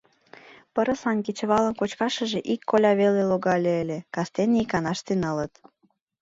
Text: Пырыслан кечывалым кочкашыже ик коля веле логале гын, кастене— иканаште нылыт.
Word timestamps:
Пырыслан 0.73 1.17
кечывалым 1.25 1.73
кочкашыже 1.77 2.39
ик 2.53 2.61
коля 2.69 2.91
веле 2.99 3.21
логале 3.29 3.75
гын, 3.89 4.01
кастене— 4.15 4.57
иканаште 4.63 5.13
нылыт. 5.21 5.53